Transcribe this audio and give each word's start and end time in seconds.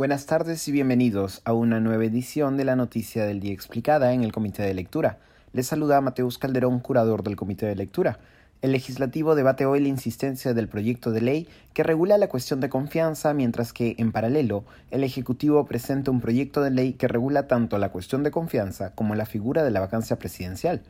Buenas 0.00 0.24
tardes 0.24 0.66
y 0.66 0.72
bienvenidos 0.72 1.42
a 1.44 1.52
una 1.52 1.78
nueva 1.78 2.06
edición 2.06 2.56
de 2.56 2.64
la 2.64 2.74
Noticia 2.74 3.26
del 3.26 3.38
Día 3.38 3.52
Explicada 3.52 4.14
en 4.14 4.24
el 4.24 4.32
Comité 4.32 4.62
de 4.62 4.72
Lectura. 4.72 5.18
Les 5.52 5.66
saluda 5.66 6.00
Mateus 6.00 6.38
Calderón, 6.38 6.80
curador 6.80 7.22
del 7.22 7.36
Comité 7.36 7.66
de 7.66 7.76
Lectura. 7.76 8.18
El 8.62 8.72
legislativo 8.72 9.34
debate 9.34 9.66
hoy 9.66 9.78
la 9.80 9.88
insistencia 9.88 10.54
del 10.54 10.68
proyecto 10.68 11.10
de 11.10 11.20
ley 11.20 11.48
que 11.74 11.82
regula 11.82 12.16
la 12.16 12.30
cuestión 12.30 12.60
de 12.60 12.70
confianza, 12.70 13.34
mientras 13.34 13.74
que, 13.74 13.94
en 13.98 14.10
paralelo, 14.10 14.64
el 14.90 15.04
Ejecutivo 15.04 15.66
presenta 15.66 16.10
un 16.10 16.22
proyecto 16.22 16.62
de 16.62 16.70
ley 16.70 16.94
que 16.94 17.06
regula 17.06 17.46
tanto 17.46 17.76
la 17.76 17.90
cuestión 17.90 18.22
de 18.22 18.30
confianza 18.30 18.94
como 18.94 19.14
la 19.14 19.26
figura 19.26 19.64
de 19.64 19.70
la 19.70 19.80
vacancia 19.80 20.18
presidencial. 20.18 20.80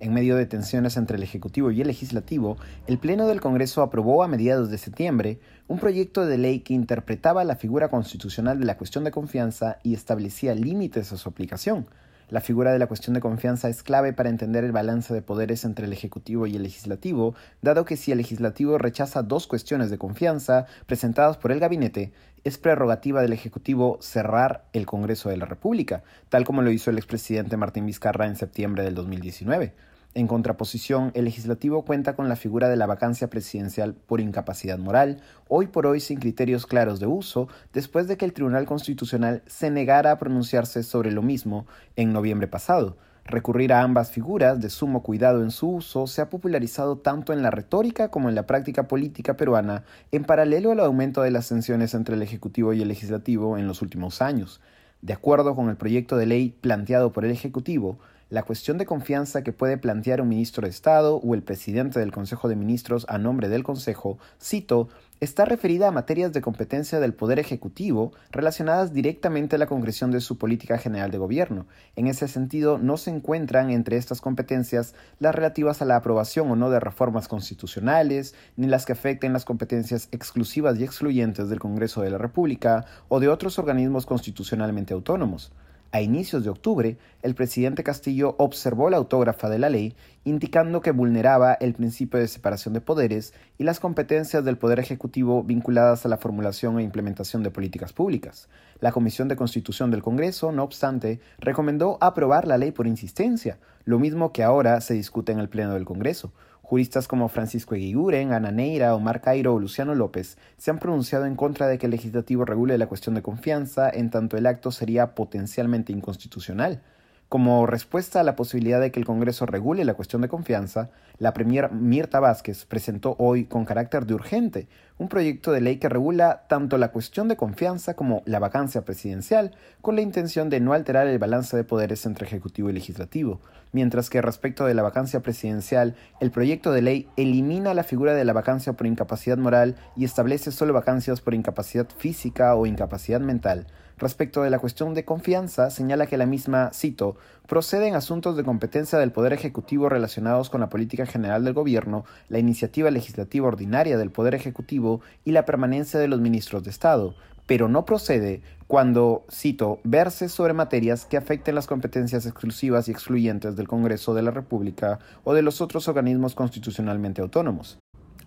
En 0.00 0.14
medio 0.14 0.36
de 0.36 0.46
tensiones 0.46 0.96
entre 0.96 1.16
el 1.16 1.24
Ejecutivo 1.24 1.72
y 1.72 1.80
el 1.80 1.88
Legislativo, 1.88 2.56
el 2.86 2.98
Pleno 2.98 3.26
del 3.26 3.40
Congreso 3.40 3.82
aprobó 3.82 4.22
a 4.22 4.28
mediados 4.28 4.70
de 4.70 4.78
septiembre 4.78 5.40
un 5.66 5.80
proyecto 5.80 6.24
de 6.24 6.38
ley 6.38 6.60
que 6.60 6.72
interpretaba 6.72 7.42
la 7.42 7.56
figura 7.56 7.88
constitucional 7.88 8.60
de 8.60 8.66
la 8.66 8.76
cuestión 8.76 9.02
de 9.02 9.10
confianza 9.10 9.78
y 9.82 9.94
establecía 9.94 10.54
límites 10.54 11.12
a 11.12 11.16
su 11.16 11.28
aplicación. 11.28 11.86
La 12.30 12.42
figura 12.42 12.72
de 12.72 12.78
la 12.78 12.88
cuestión 12.88 13.14
de 13.14 13.20
confianza 13.20 13.70
es 13.70 13.82
clave 13.82 14.12
para 14.12 14.28
entender 14.28 14.62
el 14.62 14.72
balance 14.72 15.14
de 15.14 15.22
poderes 15.22 15.64
entre 15.64 15.86
el 15.86 15.94
Ejecutivo 15.94 16.46
y 16.46 16.56
el 16.56 16.62
Legislativo, 16.62 17.34
dado 17.62 17.86
que 17.86 17.96
si 17.96 18.12
el 18.12 18.18
Legislativo 18.18 18.76
rechaza 18.76 19.22
dos 19.22 19.46
cuestiones 19.46 19.88
de 19.88 19.96
confianza 19.96 20.66
presentadas 20.84 21.38
por 21.38 21.52
el 21.52 21.58
Gabinete, 21.58 22.12
es 22.44 22.58
prerrogativa 22.58 23.22
del 23.22 23.32
Ejecutivo 23.32 23.96
cerrar 24.02 24.66
el 24.74 24.84
Congreso 24.84 25.30
de 25.30 25.38
la 25.38 25.46
República, 25.46 26.02
tal 26.28 26.44
como 26.44 26.60
lo 26.60 26.70
hizo 26.70 26.90
el 26.90 26.98
expresidente 26.98 27.56
Martín 27.56 27.86
Vizcarra 27.86 28.26
en 28.26 28.36
septiembre 28.36 28.84
del 28.84 28.94
2019. 28.94 29.72
En 30.18 30.26
contraposición, 30.26 31.12
el 31.14 31.26
legislativo 31.26 31.84
cuenta 31.84 32.16
con 32.16 32.28
la 32.28 32.34
figura 32.34 32.68
de 32.68 32.74
la 32.74 32.86
vacancia 32.86 33.30
presidencial 33.30 33.94
por 33.94 34.20
incapacidad 34.20 34.76
moral, 34.76 35.20
hoy 35.46 35.68
por 35.68 35.86
hoy 35.86 36.00
sin 36.00 36.18
criterios 36.18 36.66
claros 36.66 36.98
de 36.98 37.06
uso, 37.06 37.46
después 37.72 38.08
de 38.08 38.16
que 38.16 38.24
el 38.24 38.32
Tribunal 38.32 38.66
Constitucional 38.66 39.42
se 39.46 39.70
negara 39.70 40.10
a 40.10 40.18
pronunciarse 40.18 40.82
sobre 40.82 41.12
lo 41.12 41.22
mismo 41.22 41.68
en 41.94 42.12
noviembre 42.12 42.48
pasado. 42.48 42.96
Recurrir 43.24 43.72
a 43.72 43.82
ambas 43.82 44.10
figuras 44.10 44.60
de 44.60 44.70
sumo 44.70 45.04
cuidado 45.04 45.44
en 45.44 45.52
su 45.52 45.70
uso 45.70 46.08
se 46.08 46.20
ha 46.20 46.28
popularizado 46.28 46.98
tanto 46.98 47.32
en 47.32 47.40
la 47.40 47.52
retórica 47.52 48.10
como 48.10 48.28
en 48.28 48.34
la 48.34 48.44
práctica 48.44 48.88
política 48.88 49.36
peruana, 49.36 49.84
en 50.10 50.24
paralelo 50.24 50.72
al 50.72 50.80
aumento 50.80 51.22
de 51.22 51.30
las 51.30 51.48
tensiones 51.48 51.94
entre 51.94 52.16
el 52.16 52.22
Ejecutivo 52.22 52.72
y 52.72 52.82
el 52.82 52.88
Legislativo 52.88 53.56
en 53.56 53.68
los 53.68 53.82
últimos 53.82 54.20
años. 54.20 54.60
De 55.00 55.12
acuerdo 55.12 55.54
con 55.54 55.68
el 55.68 55.76
proyecto 55.76 56.16
de 56.16 56.26
ley 56.26 56.56
planteado 56.60 57.12
por 57.12 57.24
el 57.24 57.30
Ejecutivo, 57.30 58.00
la 58.30 58.42
cuestión 58.42 58.76
de 58.76 58.84
confianza 58.84 59.42
que 59.42 59.54
puede 59.54 59.78
plantear 59.78 60.20
un 60.20 60.28
ministro 60.28 60.64
de 60.64 60.70
Estado 60.70 61.16
o 61.16 61.34
el 61.34 61.42
presidente 61.42 61.98
del 61.98 62.12
Consejo 62.12 62.48
de 62.48 62.56
Ministros 62.56 63.06
a 63.08 63.16
nombre 63.16 63.48
del 63.48 63.64
Consejo, 63.64 64.18
cito, 64.38 64.88
está 65.20 65.46
referida 65.46 65.88
a 65.88 65.92
materias 65.92 66.34
de 66.34 66.42
competencia 66.42 67.00
del 67.00 67.14
Poder 67.14 67.38
Ejecutivo 67.38 68.12
relacionadas 68.30 68.92
directamente 68.92 69.56
a 69.56 69.58
la 69.58 69.66
concreción 69.66 70.10
de 70.10 70.20
su 70.20 70.36
política 70.36 70.76
general 70.76 71.10
de 71.10 71.16
gobierno. 71.16 71.66
En 71.96 72.06
ese 72.06 72.28
sentido, 72.28 72.76
no 72.76 72.98
se 72.98 73.10
encuentran 73.10 73.70
entre 73.70 73.96
estas 73.96 74.20
competencias 74.20 74.94
las 75.18 75.34
relativas 75.34 75.80
a 75.80 75.86
la 75.86 75.96
aprobación 75.96 76.50
o 76.50 76.56
no 76.56 76.68
de 76.68 76.80
reformas 76.80 77.28
constitucionales, 77.28 78.34
ni 78.56 78.66
las 78.66 78.84
que 78.84 78.92
afecten 78.92 79.32
las 79.32 79.46
competencias 79.46 80.08
exclusivas 80.12 80.78
y 80.78 80.84
excluyentes 80.84 81.48
del 81.48 81.60
Congreso 81.60 82.02
de 82.02 82.10
la 82.10 82.18
República 82.18 82.84
o 83.08 83.20
de 83.20 83.28
otros 83.28 83.58
organismos 83.58 84.04
constitucionalmente 84.04 84.92
autónomos. 84.92 85.50
A 85.90 86.02
inicios 86.02 86.44
de 86.44 86.50
octubre, 86.50 86.98
el 87.22 87.34
presidente 87.34 87.82
Castillo 87.82 88.34
observó 88.38 88.90
la 88.90 88.98
autógrafa 88.98 89.48
de 89.48 89.58
la 89.58 89.70
ley, 89.70 89.96
indicando 90.24 90.82
que 90.82 90.90
vulneraba 90.90 91.54
el 91.54 91.72
principio 91.72 92.20
de 92.20 92.28
separación 92.28 92.74
de 92.74 92.82
poderes 92.82 93.32
y 93.56 93.64
las 93.64 93.80
competencias 93.80 94.44
del 94.44 94.58
Poder 94.58 94.80
Ejecutivo 94.80 95.42
vinculadas 95.42 96.04
a 96.04 96.10
la 96.10 96.18
formulación 96.18 96.78
e 96.78 96.82
implementación 96.82 97.42
de 97.42 97.50
políticas 97.50 97.94
públicas. 97.94 98.50
La 98.80 98.92
Comisión 98.92 99.28
de 99.28 99.36
Constitución 99.36 99.90
del 99.90 100.02
Congreso, 100.02 100.52
no 100.52 100.62
obstante, 100.62 101.20
recomendó 101.38 101.96
aprobar 102.02 102.46
la 102.46 102.58
ley 102.58 102.70
por 102.70 102.86
insistencia, 102.86 103.58
lo 103.86 103.98
mismo 103.98 104.30
que 104.30 104.42
ahora 104.42 104.82
se 104.82 104.92
discute 104.92 105.32
en 105.32 105.38
el 105.38 105.48
Pleno 105.48 105.72
del 105.72 105.86
Congreso. 105.86 106.34
Juristas 106.68 107.08
como 107.08 107.30
Francisco 107.30 107.74
Eguiguren, 107.74 108.34
Ana 108.34 108.50
Neira, 108.50 108.94
Omar 108.94 109.22
Cairo 109.22 109.54
o 109.54 109.58
Luciano 109.58 109.94
López 109.94 110.36
se 110.58 110.70
han 110.70 110.78
pronunciado 110.78 111.24
en 111.24 111.34
contra 111.34 111.66
de 111.66 111.78
que 111.78 111.86
el 111.86 111.92
legislativo 111.92 112.44
regule 112.44 112.76
la 112.76 112.88
cuestión 112.88 113.14
de 113.14 113.22
confianza, 113.22 113.88
en 113.88 114.10
tanto 114.10 114.36
el 114.36 114.44
acto 114.44 114.70
sería 114.70 115.14
potencialmente 115.14 115.94
inconstitucional. 115.94 116.82
Como 117.30 117.64
respuesta 117.64 118.20
a 118.20 118.22
la 118.22 118.36
posibilidad 118.36 118.82
de 118.82 118.90
que 118.90 119.00
el 119.00 119.06
Congreso 119.06 119.46
regule 119.46 119.86
la 119.86 119.94
cuestión 119.94 120.20
de 120.20 120.28
confianza, 120.28 120.90
la 121.18 121.32
Premier 121.32 121.72
Mirta 121.72 122.20
Vázquez 122.20 122.66
presentó 122.66 123.16
hoy 123.18 123.46
con 123.46 123.64
carácter 123.64 124.04
de 124.04 124.12
urgente 124.12 124.68
un 124.98 125.08
proyecto 125.08 125.52
de 125.52 125.60
ley 125.60 125.76
que 125.76 125.88
regula 125.88 126.44
tanto 126.48 126.76
la 126.76 126.90
cuestión 126.90 127.28
de 127.28 127.36
confianza 127.36 127.94
como 127.94 128.22
la 128.26 128.40
vacancia 128.40 128.84
presidencial, 128.84 129.54
con 129.80 129.94
la 129.94 130.02
intención 130.02 130.50
de 130.50 130.60
no 130.60 130.72
alterar 130.72 131.06
el 131.06 131.18
balance 131.18 131.56
de 131.56 131.64
poderes 131.64 132.04
entre 132.04 132.26
Ejecutivo 132.26 132.68
y 132.68 132.72
Legislativo, 132.72 133.40
mientras 133.72 134.10
que 134.10 134.20
respecto 134.20 134.66
de 134.66 134.74
la 134.74 134.82
vacancia 134.82 135.20
presidencial, 135.20 135.94
el 136.20 136.32
proyecto 136.32 136.72
de 136.72 136.82
ley 136.82 137.08
elimina 137.16 137.74
la 137.74 137.84
figura 137.84 138.14
de 138.14 138.24
la 138.24 138.32
vacancia 138.32 138.72
por 138.72 138.86
incapacidad 138.86 139.38
moral 139.38 139.76
y 139.96 140.04
establece 140.04 140.50
solo 140.50 140.72
vacancias 140.72 141.20
por 141.20 141.34
incapacidad 141.34 141.86
física 141.96 142.54
o 142.56 142.66
incapacidad 142.66 143.20
mental, 143.20 143.66
Respecto 143.98 144.42
de 144.44 144.50
la 144.50 144.60
cuestión 144.60 144.94
de 144.94 145.04
confianza, 145.04 145.70
señala 145.70 146.06
que 146.06 146.16
la 146.16 146.26
misma, 146.26 146.70
cito, 146.72 147.16
procede 147.48 147.88
en 147.88 147.96
asuntos 147.96 148.36
de 148.36 148.44
competencia 148.44 148.96
del 148.96 149.10
Poder 149.10 149.32
Ejecutivo 149.32 149.88
relacionados 149.88 150.50
con 150.50 150.60
la 150.60 150.68
política 150.68 151.04
general 151.04 151.44
del 151.44 151.54
Gobierno, 151.54 152.04
la 152.28 152.38
iniciativa 152.38 152.92
legislativa 152.92 153.48
ordinaria 153.48 153.98
del 153.98 154.12
Poder 154.12 154.36
Ejecutivo 154.36 154.87
y 155.24 155.32
la 155.32 155.44
permanencia 155.44 156.00
de 156.00 156.08
los 156.08 156.20
ministros 156.20 156.64
de 156.64 156.70
Estado, 156.70 157.14
pero 157.46 157.68
no 157.68 157.84
procede 157.84 158.42
cuando, 158.66 159.24
cito, 159.32 159.80
verse 159.82 160.28
sobre 160.28 160.52
materias 160.52 161.06
que 161.06 161.16
afecten 161.16 161.54
las 161.54 161.66
competencias 161.66 162.26
exclusivas 162.26 162.86
y 162.86 162.90
excluyentes 162.90 163.56
del 163.56 163.66
Congreso 163.66 164.12
de 164.12 164.22
la 164.22 164.30
República 164.30 164.98
o 165.24 165.32
de 165.32 165.42
los 165.42 165.60
otros 165.60 165.88
organismos 165.88 166.34
constitucionalmente 166.34 167.22
autónomos. 167.22 167.78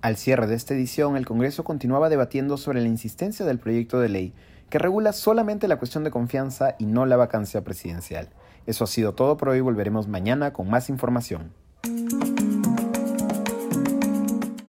Al 0.01 0.17
cierre 0.17 0.47
de 0.47 0.55
esta 0.55 0.73
edición, 0.73 1.15
el 1.15 1.27
Congreso 1.27 1.63
continuaba 1.63 2.09
debatiendo 2.09 2.57
sobre 2.57 2.81
la 2.81 2.87
insistencia 2.87 3.45
del 3.45 3.59
proyecto 3.59 3.99
de 3.99 4.09
ley 4.09 4.33
que 4.71 4.79
regula 4.79 5.13
solamente 5.13 5.67
la 5.67 5.77
cuestión 5.77 6.03
de 6.03 6.11
confianza 6.11 6.75
y 6.79 6.85
no 6.85 7.05
la 7.05 7.17
vacancia 7.17 7.63
presidencial. 7.63 8.29
Eso 8.65 8.85
ha 8.85 8.87
sido 8.87 9.13
todo 9.13 9.37
por 9.37 9.49
hoy, 9.49 9.59
volveremos 9.59 10.07
mañana 10.07 10.53
con 10.53 10.69
más 10.69 10.89
información. 10.89 11.51